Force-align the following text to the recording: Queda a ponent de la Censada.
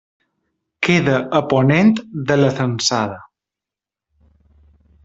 Queda 0.87 1.17
a 1.39 1.41
ponent 1.53 1.93
de 2.33 2.39
la 2.41 2.51
Censada. 2.61 3.21